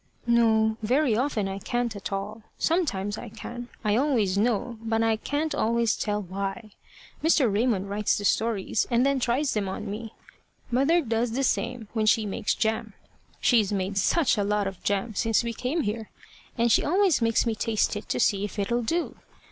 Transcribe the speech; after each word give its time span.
"No. 0.25 0.77
Very 0.81 1.15
often 1.15 1.47
I 1.47 1.59
can't 1.59 1.95
at 1.95 2.11
all. 2.11 2.41
Sometimes 2.57 3.19
I 3.19 3.29
can. 3.29 3.69
I 3.83 3.95
always 3.95 4.35
know, 4.35 4.79
but 4.81 5.03
I 5.03 5.15
can't 5.15 5.53
always 5.53 5.95
tell 5.95 6.19
why. 6.23 6.71
Mr. 7.23 7.53
Raymond 7.53 7.87
writes 7.87 8.17
the 8.17 8.25
stories, 8.25 8.87
and 8.89 9.05
then 9.05 9.19
tries 9.19 9.53
them 9.53 9.69
on 9.69 9.91
me. 9.91 10.15
Mother 10.71 11.01
does 11.01 11.33
the 11.33 11.43
same 11.43 11.87
when 11.93 12.07
she 12.07 12.25
makes 12.25 12.55
jam. 12.55 12.93
She's 13.41 13.71
made 13.71 13.95
such 13.95 14.39
a 14.39 14.43
lot 14.43 14.65
of 14.65 14.81
jam 14.83 15.13
since 15.13 15.43
we 15.43 15.53
came 15.53 15.81
here! 15.81 16.09
And 16.57 16.71
she 16.71 16.83
always 16.83 17.21
makes 17.21 17.45
me 17.45 17.53
taste 17.53 17.95
it 17.95 18.09
to 18.09 18.19
see 18.19 18.43
if 18.43 18.57
it'll 18.57 18.81
do. 18.81 19.17